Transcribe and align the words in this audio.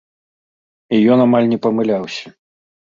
І 0.97 0.99
ён 1.17 1.27
амаль 1.27 1.49
не 1.55 1.61
памыляўся. 1.69 2.37